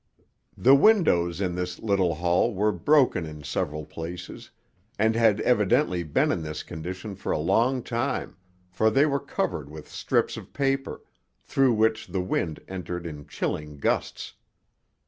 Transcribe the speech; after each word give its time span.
The 0.57 0.73
windows 0.73 1.39
in 1.39 1.53
this 1.53 1.77
little 1.77 2.15
hall 2.15 2.55
were 2.55 2.71
broken 2.71 3.27
in 3.27 3.43
several 3.43 3.85
places, 3.85 4.49
and 4.97 5.15
had 5.15 5.39
evidently 5.41 6.01
been 6.01 6.31
in 6.31 6.41
this 6.41 6.63
condition 6.63 7.15
for 7.15 7.31
a 7.31 7.37
long 7.37 7.83
time, 7.83 8.35
for 8.71 8.89
they 8.89 9.05
were 9.05 9.19
covered 9.19 9.69
with 9.69 9.87
strips 9.87 10.37
of 10.37 10.53
paper, 10.53 11.03
through 11.43 11.73
which 11.73 12.07
the 12.07 12.19
wind 12.19 12.61
entered 12.67 13.05
in 13.05 13.27
chilling 13.27 13.77
gusts. 13.77 14.33